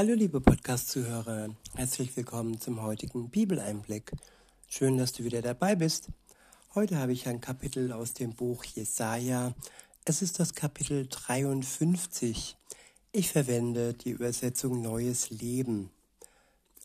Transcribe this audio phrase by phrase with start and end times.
[0.00, 4.12] Hallo liebe Podcast-Zuhörer, herzlich willkommen zum heutigen Bibeleinblick.
[4.66, 6.08] Schön, dass du wieder dabei bist.
[6.74, 9.52] Heute habe ich ein Kapitel aus dem Buch Jesaja.
[10.06, 12.56] Es ist das Kapitel 53.
[13.12, 15.90] Ich verwende die Übersetzung Neues Leben.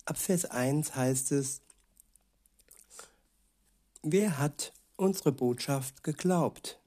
[0.03, 1.61] Ab Vers 1 heißt es,
[4.03, 6.81] Wer hat unsere Botschaft geglaubt?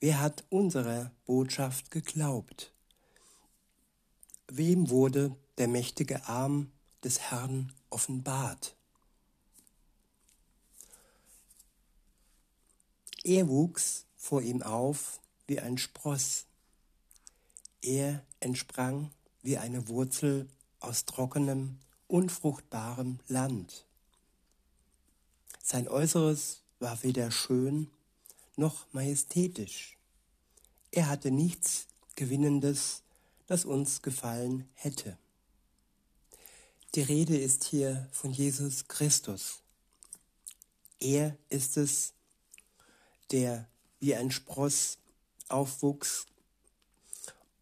[0.00, 2.72] Wer hat unserer Botschaft geglaubt?
[4.52, 6.72] Wem wurde der mächtige Arm
[7.04, 8.74] des Herrn offenbart?
[13.22, 16.46] Er wuchs vor ihm auf wie ein Spross.
[17.80, 20.48] Er entsprang wie eine Wurzel
[20.80, 23.86] aus trockenem, unfruchtbarem Land.
[25.62, 27.88] Sein Äußeres war weder schön
[28.56, 29.96] noch majestätisch.
[30.90, 31.86] Er hatte nichts
[32.16, 33.04] Gewinnendes
[33.50, 35.18] das uns gefallen hätte.
[36.94, 39.64] Die Rede ist hier von Jesus Christus.
[41.00, 42.12] Er ist es,
[43.32, 43.66] der
[43.98, 44.98] wie ein Spross
[45.48, 46.26] aufwuchs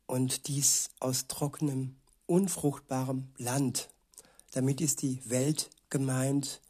[0.06, 3.88] und dies aus trockenem, unfruchtbarem Land.
[4.50, 6.60] Damit ist die Welt gemeint,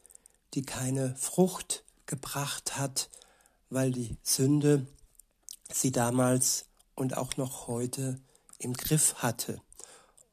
[0.54, 3.10] die keine Frucht gebracht hat,
[3.68, 4.86] weil die Sünde
[5.72, 8.20] sie damals und auch noch heute
[8.58, 9.60] im Griff hatte.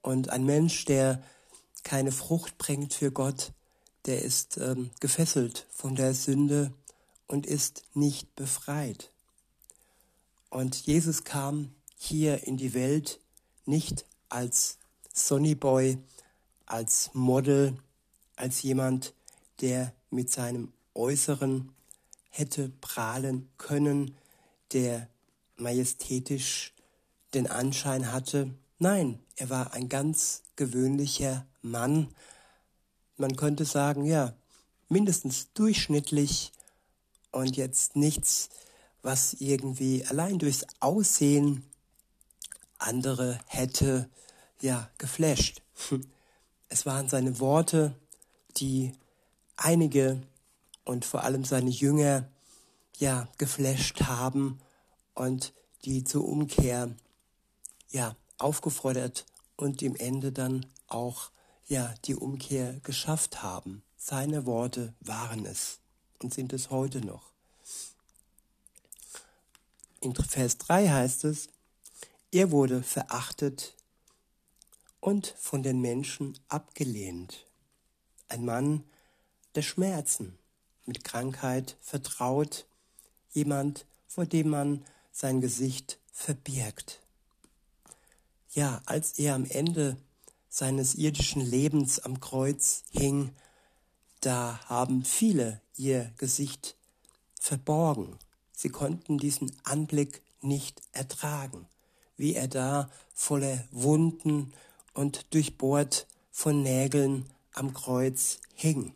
[0.01, 1.23] Und ein Mensch, der
[1.83, 3.53] keine Frucht bringt für Gott,
[4.05, 6.73] der ist ähm, gefesselt von der Sünde
[7.27, 9.11] und ist nicht befreit.
[10.49, 13.19] Und Jesus kam hier in die Welt
[13.65, 14.77] nicht als
[15.13, 15.97] Sonnyboy,
[16.65, 17.77] als Model,
[18.35, 19.13] als jemand,
[19.61, 21.71] der mit seinem Äußeren
[22.29, 24.15] hätte prahlen können,
[24.71, 25.09] der
[25.57, 26.74] majestätisch
[27.35, 32.07] den Anschein hatte, nein, er war ein ganz gewöhnlicher Mann.
[33.17, 34.33] Man könnte sagen, ja,
[34.89, 36.51] mindestens durchschnittlich
[37.31, 38.49] und jetzt nichts,
[39.01, 41.63] was irgendwie allein durchs Aussehen
[42.77, 44.09] andere hätte,
[44.61, 45.61] ja, geflasht.
[46.67, 47.95] Es waren seine Worte,
[48.57, 48.91] die
[49.55, 50.23] einige
[50.83, 52.27] und vor allem seine Jünger,
[52.97, 54.59] ja, geflasht haben
[55.13, 55.53] und
[55.85, 56.89] die zur Umkehr
[57.89, 59.25] ja, aufgefordert
[59.55, 61.31] und im Ende dann auch
[61.67, 63.83] ja, die Umkehr geschafft haben.
[63.97, 65.79] Seine Worte waren es
[66.21, 67.31] und sind es heute noch.
[70.01, 71.47] In Vers 3 heißt es,
[72.31, 73.73] er wurde verachtet
[74.99, 77.45] und von den Menschen abgelehnt.
[78.27, 78.83] Ein Mann
[79.55, 80.37] der Schmerzen,
[80.85, 82.67] mit Krankheit vertraut,
[83.31, 87.04] jemand, vor dem man sein Gesicht verbirgt
[88.55, 89.97] ja, als er am Ende
[90.49, 93.31] seines irdischen Lebens am Kreuz hing,
[94.21, 96.77] da haben viele ihr Gesicht
[97.39, 98.17] verborgen.
[98.53, 101.67] Sie konnten diesen Anblick nicht ertragen,
[102.15, 104.53] wie er da voller Wunden
[104.93, 108.93] und durchbohrt von Nägeln am Kreuz hing.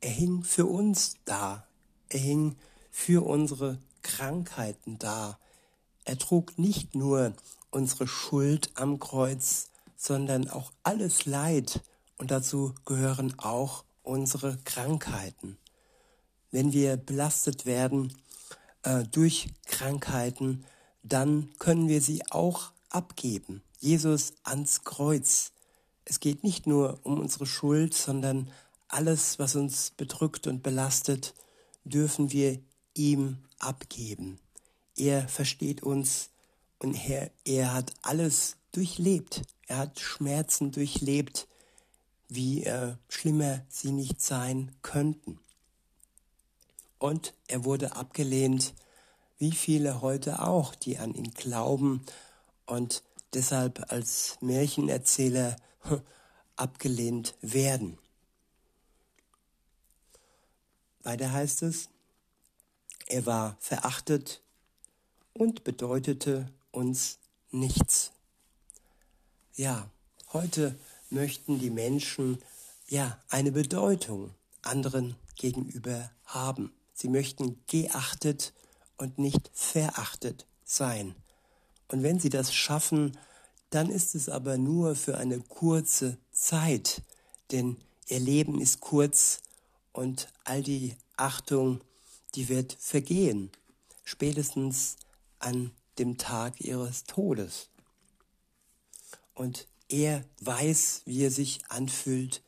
[0.00, 1.66] Er hing für uns da,
[2.08, 2.56] er hing
[2.92, 5.40] für unsere Krankheiten da.
[6.04, 7.34] Er trug nicht nur
[7.70, 11.80] unsere Schuld am Kreuz, sondern auch alles Leid
[12.18, 15.58] und dazu gehören auch unsere Krankheiten.
[16.50, 18.16] Wenn wir belastet werden
[18.82, 20.64] äh, durch Krankheiten,
[21.02, 23.62] dann können wir sie auch abgeben.
[23.80, 25.52] Jesus ans Kreuz.
[26.04, 28.50] Es geht nicht nur um unsere Schuld, sondern
[28.88, 31.34] alles, was uns bedrückt und belastet,
[31.84, 32.60] dürfen wir
[32.94, 34.38] ihm abgeben.
[34.96, 36.30] Er versteht uns
[36.78, 39.42] und er, er hat alles durchlebt.
[39.66, 41.48] Er hat Schmerzen durchlebt,
[42.28, 45.38] wie äh, schlimmer sie nicht sein könnten.
[46.98, 48.74] Und er wurde abgelehnt,
[49.38, 52.04] wie viele heute auch, die an ihn glauben
[52.66, 53.02] und
[53.34, 55.56] deshalb als Märchenerzähler
[56.56, 57.98] abgelehnt werden.
[61.02, 61.90] Weiter heißt es,
[63.06, 64.40] er war verachtet
[65.34, 67.18] und bedeutete uns
[67.50, 68.12] nichts.
[69.54, 69.90] Ja,
[70.32, 70.76] heute
[71.10, 72.38] möchten die Menschen
[72.88, 74.30] ja eine Bedeutung
[74.62, 76.72] anderen gegenüber haben.
[76.94, 78.52] Sie möchten geachtet
[78.96, 81.14] und nicht verachtet sein.
[81.88, 83.18] Und wenn sie das schaffen,
[83.70, 87.02] dann ist es aber nur für eine kurze Zeit,
[87.50, 87.76] denn
[88.08, 89.42] ihr Leben ist kurz
[89.92, 91.80] und all die Achtung,
[92.34, 93.50] die wird vergehen,
[94.04, 94.96] spätestens
[95.44, 97.68] an dem Tag ihres Todes.
[99.34, 102.42] Und Er weiß, wie er sich anfühlt,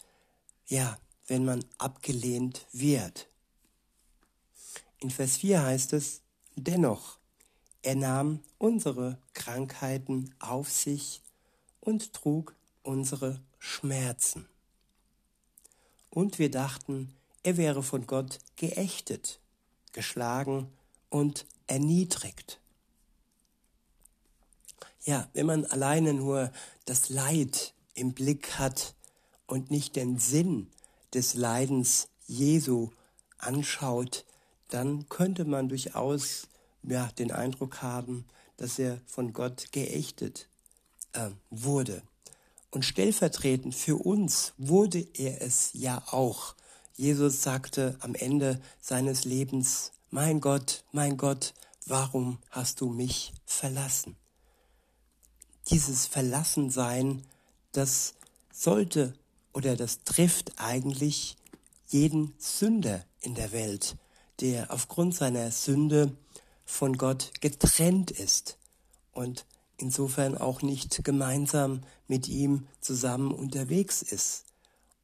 [0.66, 3.28] ja, wenn man abgelehnt wird.
[4.98, 6.22] In Vers 4 heißt es,
[6.56, 7.18] dennoch,
[7.82, 11.20] er nahm unsere Krankheiten auf sich
[11.80, 14.48] und trug unsere Schmerzen.
[16.08, 19.40] Und wir dachten, er wäre von Gott geächtet,
[19.92, 20.72] geschlagen
[21.10, 22.60] und erniedrigt.
[25.06, 26.50] Ja, wenn man alleine nur
[26.84, 28.94] das Leid im Blick hat
[29.46, 30.68] und nicht den Sinn
[31.14, 32.90] des Leidens Jesu
[33.38, 34.24] anschaut,
[34.68, 36.48] dann könnte man durchaus
[36.82, 38.24] ja, den Eindruck haben,
[38.56, 40.48] dass er von Gott geächtet
[41.12, 42.02] äh, wurde.
[42.72, 46.56] Und stellvertretend für uns wurde er es ja auch.
[46.96, 51.54] Jesus sagte am Ende seines Lebens, mein Gott, mein Gott,
[51.86, 54.16] warum hast du mich verlassen?
[55.70, 57.24] Dieses Verlassensein,
[57.72, 58.14] das
[58.52, 59.14] sollte
[59.52, 61.36] oder das trifft eigentlich
[61.88, 63.96] jeden Sünder in der Welt,
[64.40, 66.16] der aufgrund seiner Sünde
[66.64, 68.58] von Gott getrennt ist
[69.12, 69.44] und
[69.76, 74.44] insofern auch nicht gemeinsam mit ihm zusammen unterwegs ist.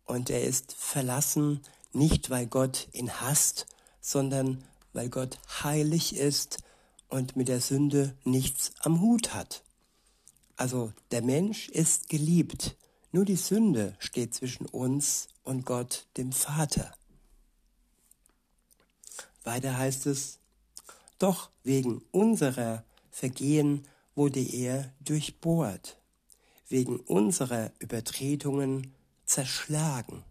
[0.05, 1.61] Und er ist verlassen,
[1.93, 3.67] nicht weil Gott ihn hasst,
[4.00, 6.58] sondern weil Gott heilig ist
[7.08, 9.62] und mit der Sünde nichts am Hut hat.
[10.57, 12.77] Also der Mensch ist geliebt,
[13.11, 16.95] nur die Sünde steht zwischen uns und Gott, dem Vater.
[19.45, 20.39] Weiter heißt es,
[21.19, 26.01] doch wegen unserer Vergehen wurde er durchbohrt,
[26.69, 28.95] wegen unserer Übertretungen
[29.25, 30.25] zerschlagen.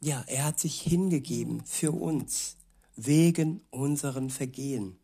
[0.00, 2.56] Ja, er hat sich hingegeben für uns,
[2.96, 4.98] wegen unseren Vergehen,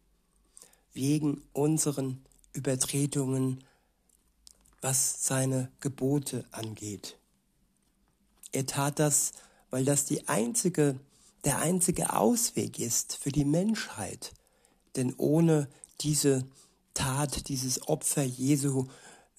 [0.93, 2.25] wegen unseren
[2.56, 3.62] Übertretungen,
[4.81, 7.19] was seine Gebote angeht.
[8.53, 9.32] Er tat das,
[9.70, 10.99] weil das die einzige,
[11.44, 14.32] der einzige Ausweg ist für die Menschheit.
[14.97, 15.69] Denn ohne
[16.00, 16.47] diese
[16.94, 18.87] Tat, dieses Opfer Jesu,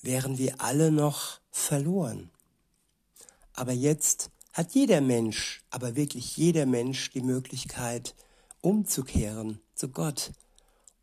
[0.01, 2.29] wären wir alle noch verloren.
[3.53, 8.15] Aber jetzt hat jeder Mensch, aber wirklich jeder Mensch die Möglichkeit,
[8.61, 10.31] umzukehren zu Gott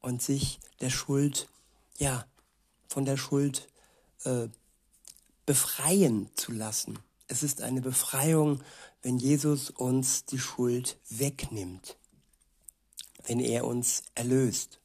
[0.00, 1.48] und sich der Schuld,
[1.98, 2.26] ja,
[2.88, 3.68] von der Schuld
[4.24, 4.48] äh,
[5.46, 6.98] befreien zu lassen.
[7.26, 8.62] Es ist eine Befreiung,
[9.02, 11.96] wenn Jesus uns die Schuld wegnimmt,
[13.24, 14.80] wenn er uns erlöst.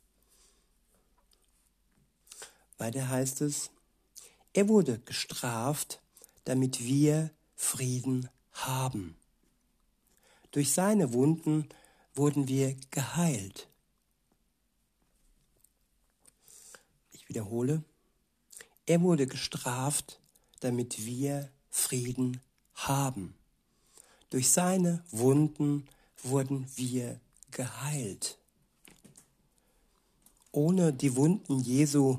[2.77, 3.71] Weiter heißt es,
[4.53, 6.01] er wurde gestraft,
[6.45, 9.15] damit wir Frieden haben.
[10.51, 11.69] Durch seine Wunden
[12.15, 13.68] wurden wir geheilt.
[17.29, 17.83] Wiederhole,
[18.85, 20.19] er wurde gestraft,
[20.59, 22.41] damit wir Frieden
[22.73, 23.35] haben.
[24.31, 25.87] Durch seine Wunden
[26.23, 27.19] wurden wir
[27.51, 28.39] geheilt.
[30.51, 32.17] Ohne die Wunden Jesu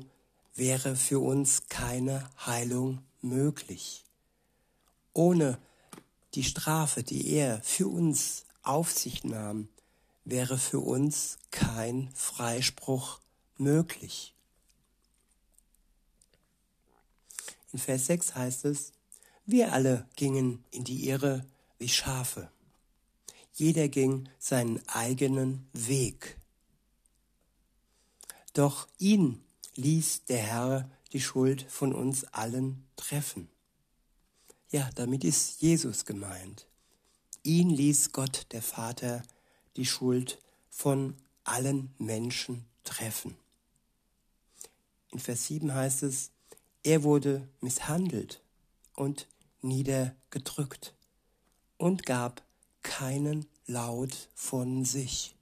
[0.55, 4.05] wäre für uns keine Heilung möglich.
[5.13, 5.59] Ohne
[6.35, 9.67] die Strafe, die er für uns auf sich nahm,
[10.23, 13.19] wäre für uns kein Freispruch
[13.57, 14.33] möglich.
[17.71, 18.91] In Vers 6 heißt es,
[19.45, 21.45] wir alle gingen in die Irre
[21.79, 22.51] wie Schafe.
[23.53, 26.37] Jeder ging seinen eigenen Weg.
[28.53, 29.41] Doch ihn
[29.75, 33.49] ließ der Herr die Schuld von uns allen treffen.
[34.69, 36.67] Ja, damit ist Jesus gemeint.
[37.43, 39.23] Ihn ließ Gott, der Vater,
[39.75, 43.35] die Schuld von allen Menschen treffen.
[45.09, 46.31] In Vers 7 heißt es,
[46.83, 48.41] er wurde misshandelt
[48.95, 49.27] und
[49.61, 50.93] niedergedrückt
[51.77, 52.43] und gab
[52.81, 55.35] keinen Laut von sich.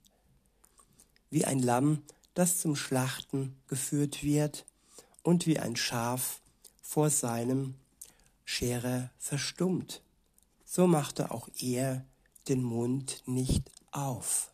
[1.30, 2.02] Wie ein Lamm,
[2.34, 4.66] das zum Schlachten geführt wird
[5.22, 6.40] und wie ein Schaf
[6.82, 7.74] vor seinem
[8.44, 10.02] Scherer verstummt,
[10.64, 12.04] so machte auch er
[12.48, 14.52] den Mund nicht auf.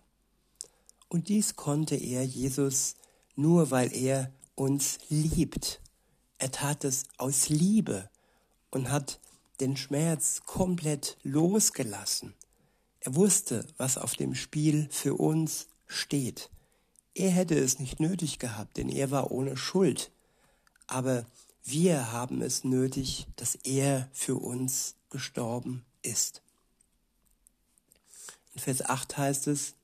[1.09, 2.97] Und dies konnte er, Jesus,
[3.37, 5.81] nur weil er uns liebt.
[6.39, 8.11] Er tat es aus Liebe
[8.71, 9.21] und hat
[9.61, 12.35] den Schmerz komplett losgelassen.
[13.01, 16.51] Er wusste, was auf dem Spiel für uns steht.
[17.15, 20.11] Er hätte es nicht nötig gehabt, denn er war ohne Schuld.
[20.87, 21.25] Aber
[21.65, 26.43] wir haben es nötig, dass er für uns gestorben ist.
[28.55, 29.75] In Vers 8 heißt es,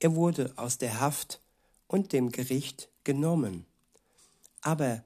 [0.00, 1.40] er wurde aus der Haft
[1.86, 3.64] und dem Gericht genommen.
[4.60, 5.02] Aber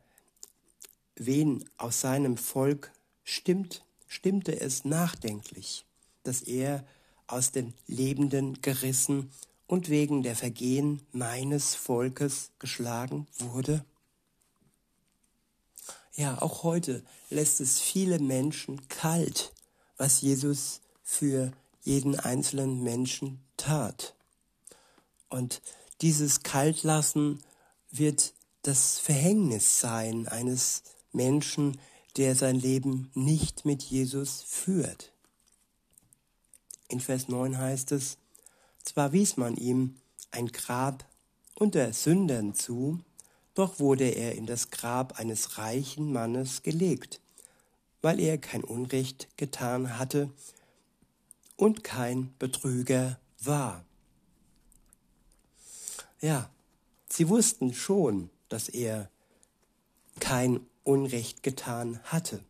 [1.19, 2.93] wen aus seinem Volk
[3.25, 5.85] stimmt, stimmte es nachdenklich,
[6.23, 6.85] dass er
[7.27, 9.31] aus den Lebenden gerissen
[9.67, 13.85] und wegen der Vergehen meines Volkes geschlagen wurde?
[16.15, 19.53] Ja, auch heute lässt es viele Menschen kalt,
[19.97, 24.15] was Jesus für jeden einzelnen Menschen tat.
[25.29, 25.63] Und
[26.01, 27.43] dieses Kaltlassen
[27.91, 30.83] wird das Verhängnis sein eines
[31.19, 31.79] Menschen,
[32.17, 35.13] der sein Leben nicht mit Jesus führt.
[36.89, 38.19] In Vers 9 heißt es,
[38.83, 39.97] zwar wies man ihm
[40.31, 41.05] ein Grab
[41.55, 43.01] unter Sündern zu,
[43.55, 47.21] doch wurde er in das Grab eines reichen Mannes gelegt,
[48.01, 50.31] weil er kein Unrecht getan hatte
[51.57, 53.85] und kein Betrüger war.
[56.21, 56.49] Ja,
[57.09, 59.11] sie wussten schon, dass er
[60.21, 62.41] kein Unrecht getan hatte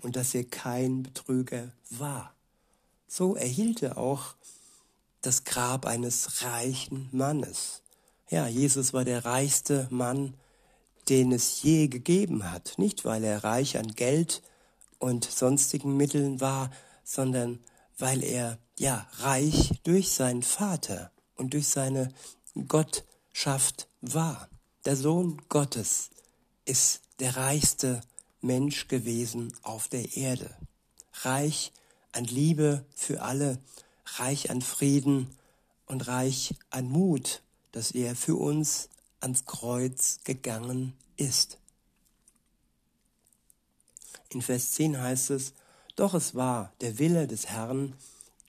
[0.00, 2.32] und dass er kein Betrüger war.
[3.08, 4.36] So erhielt er auch
[5.22, 7.82] das Grab eines reichen Mannes.
[8.30, 10.34] Ja, Jesus war der reichste Mann,
[11.08, 12.74] den es je gegeben hat.
[12.78, 14.40] Nicht, weil er reich an Geld
[15.00, 16.70] und sonstigen Mitteln war,
[17.02, 17.58] sondern
[17.98, 22.12] weil er, ja, reich durch seinen Vater und durch seine
[22.68, 24.48] Gottschaft war.
[24.84, 26.10] Der Sohn Gottes
[26.64, 28.00] ist der reichste
[28.40, 30.54] Mensch gewesen auf der Erde.
[31.22, 31.72] Reich
[32.12, 33.58] an Liebe für alle,
[34.16, 35.36] reich an Frieden
[35.86, 38.88] und reich an Mut, dass er für uns
[39.20, 41.58] ans Kreuz gegangen ist.
[44.30, 45.52] In Vers 10 heißt es,
[45.96, 47.94] doch es war der Wille des Herrn,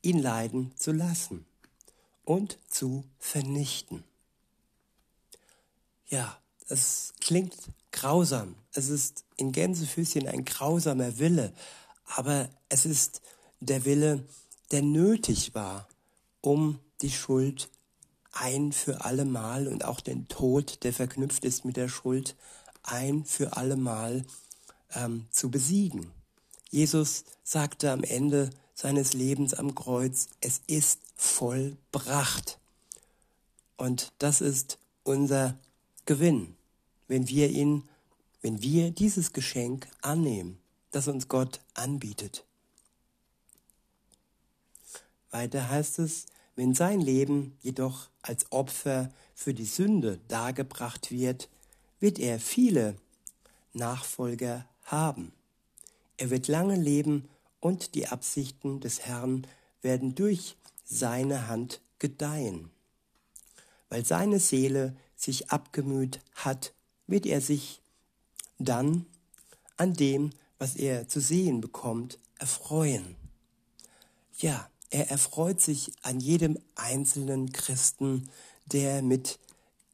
[0.01, 1.46] ihn leiden zu lassen
[2.24, 4.04] und zu vernichten.
[6.08, 7.56] Ja, es klingt
[7.91, 8.55] grausam.
[8.74, 11.53] Es ist in Gänsefüßchen ein grausamer Wille,
[12.05, 13.21] aber es ist
[13.60, 14.24] der Wille,
[14.71, 15.88] der nötig war,
[16.41, 17.69] um die Schuld
[18.31, 22.36] ein für allemal und auch den Tod, der verknüpft ist mit der Schuld,
[22.83, 24.25] ein für allemal
[24.93, 26.12] ähm, zu besiegen.
[26.69, 32.60] Jesus sagte am Ende seines Lebens am Kreuz, es ist vollbracht.
[33.77, 35.57] Und das ist unser
[36.05, 36.55] Gewinn,
[37.12, 37.84] wenn wir ihn,
[38.41, 40.58] wenn wir dieses Geschenk annehmen,
[40.91, 42.46] das uns Gott anbietet.
[45.30, 51.50] Weiter heißt es, wenn sein Leben jedoch als Opfer für die Sünde dargebracht wird,
[52.00, 52.96] wird er viele
[53.74, 55.34] Nachfolger haben.
[56.15, 57.27] Er wird lange leben
[57.60, 59.46] und die Absichten des Herrn
[59.82, 62.72] werden durch seine Hand gedeihen.
[63.89, 66.74] Weil seine Seele sich abgemüht hat,
[67.08, 67.81] wird er sich
[68.58, 69.05] dann
[69.77, 73.15] an dem, was er zu sehen bekommt, erfreuen.
[74.38, 78.29] Ja, er erfreut sich an jedem einzelnen Christen,
[78.65, 79.39] der mit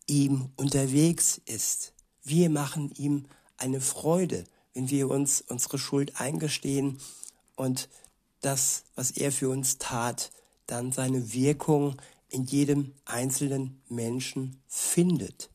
[0.07, 1.93] ihm unterwegs ist.
[2.23, 3.25] Wir machen ihm
[3.57, 6.99] eine Freude, wenn wir uns unsere Schuld eingestehen
[7.55, 7.89] und
[8.41, 10.31] das, was er für uns tat,
[10.65, 11.95] dann seine Wirkung
[12.29, 15.49] in jedem einzelnen Menschen findet.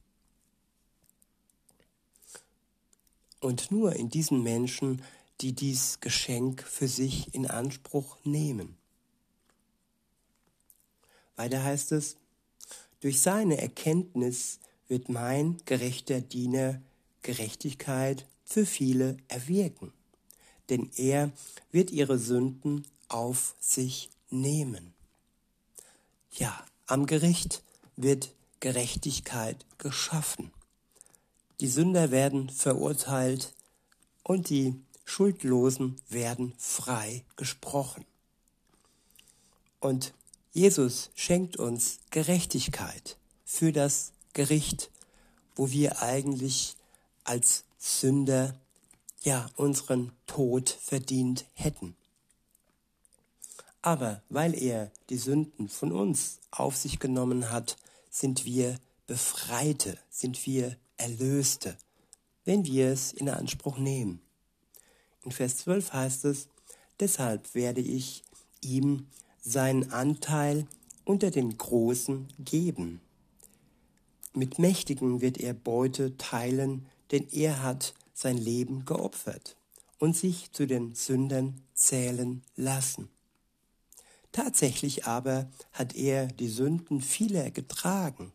[3.42, 5.02] Und nur in diesen Menschen,
[5.40, 8.76] die dies Geschenk für sich in Anspruch nehmen.
[11.34, 12.16] Weiter heißt es,
[13.00, 16.80] durch seine Erkenntnis wird mein gerechter Diener
[17.22, 19.92] Gerechtigkeit für viele erwirken,
[20.68, 21.32] denn er
[21.72, 24.94] wird ihre Sünden auf sich nehmen.
[26.30, 27.64] Ja, am Gericht
[27.96, 30.52] wird Gerechtigkeit geschaffen.
[31.61, 33.54] Die Sünder werden verurteilt
[34.23, 38.04] und die Schuldlosen werden frei gesprochen.
[39.80, 40.14] Und
[40.52, 44.90] Jesus schenkt uns Gerechtigkeit für das Gericht,
[45.54, 46.76] wo wir eigentlich
[47.25, 48.54] als Sünder
[49.23, 51.97] ja unseren Tod verdient hätten.
[53.82, 57.76] Aber weil er die Sünden von uns auf sich genommen hat,
[58.11, 61.76] sind wir Befreite, sind wir Erlöste,
[62.44, 64.21] wenn wir es in Anspruch nehmen.
[65.25, 66.49] In Vers 12 heißt es,
[67.00, 68.23] deshalb werde ich
[68.61, 69.09] ihm
[69.40, 70.66] seinen Anteil
[71.04, 73.00] unter den Großen geben.
[74.32, 79.56] Mit Mächtigen wird er Beute teilen, denn er hat sein Leben geopfert
[79.99, 83.09] und sich zu den Sündern zählen lassen.
[84.30, 88.32] Tatsächlich aber hat er die Sünden vieler getragen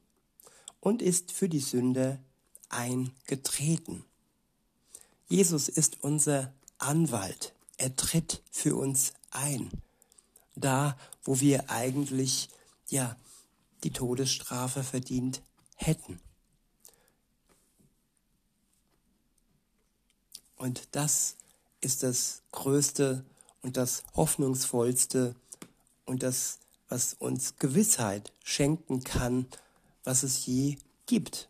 [0.81, 2.19] und ist für die Sünder
[2.69, 4.03] eingetreten.
[5.27, 7.53] Jesus ist unser Anwalt.
[7.77, 9.71] Er tritt für uns ein.
[10.55, 12.49] Da, wo wir eigentlich,
[12.87, 13.15] ja,
[13.83, 15.41] die Todesstrafe verdient
[15.75, 16.19] hätten.
[20.55, 21.35] Und das
[21.81, 23.23] ist das Größte
[23.61, 25.35] und das Hoffnungsvollste
[26.05, 26.59] und das,
[26.89, 29.45] was uns Gewissheit schenken kann,
[30.03, 31.49] was es je gibt.